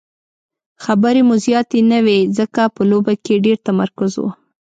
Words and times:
خبرې 0.83 1.21
مو 1.27 1.35
زیاتې 1.45 1.79
نه 1.91 1.99
وې 2.05 2.19
ځکه 2.37 2.61
په 2.75 2.81
لوبه 2.89 3.13
کې 3.23 3.41
ډېر 3.45 3.57
تمرکز 3.67 4.11
وو. 4.17 4.29